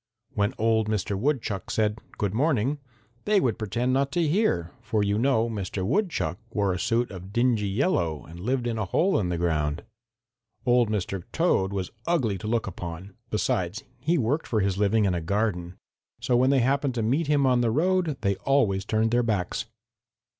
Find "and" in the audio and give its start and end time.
8.25-8.39